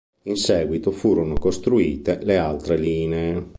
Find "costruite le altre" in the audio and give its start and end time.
1.35-2.75